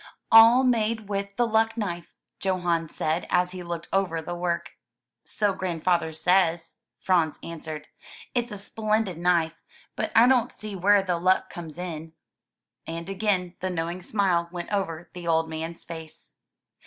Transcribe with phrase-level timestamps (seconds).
[0.31, 4.71] A11 made with the luck knife," Johan said as he looked over the work.
[5.23, 7.87] "So grandfather says," Franz answered.
[8.33, 9.61] It's a splendid knife,
[9.95, 12.13] but I don't see where the luck comes in."
[12.87, 16.33] And again the knowing smile went over the old man's face.